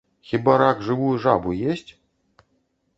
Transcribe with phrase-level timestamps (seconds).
[0.29, 1.91] Хіба рак жывую жабу есць?